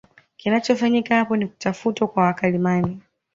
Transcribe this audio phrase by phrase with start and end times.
[0.37, 3.01] Kinachofanyika apo ni kutafutwa kwa wakalimani